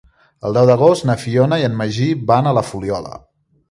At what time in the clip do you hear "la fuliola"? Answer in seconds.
2.61-3.19